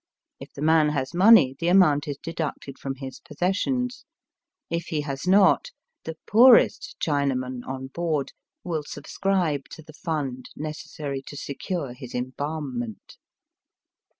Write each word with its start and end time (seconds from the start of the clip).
If 0.39 0.51
the 0.53 0.63
man 0.63 0.89
has 0.89 1.13
money 1.13 1.55
the 1.59 1.67
amount 1.67 2.07
is 2.07 2.17
deducted 2.17 2.79
from 2.79 2.95
his 2.95 3.19
possessions. 3.19 4.03
If 4.67 4.85
he 4.85 5.01
has 5.01 5.27
not, 5.27 5.69
the 6.05 6.15
poorest 6.25 6.95
Chinaman 6.99 7.59
on 7.67 7.85
board 7.85 8.31
will 8.63 8.81
subscribe 8.81 9.65
to 9.69 9.83
the 9.83 9.93
frind 9.93 10.45
necessary 10.55 11.21
to 11.27 11.37
secure 11.37 11.93
his 11.93 12.15
embalmment. 12.15 13.17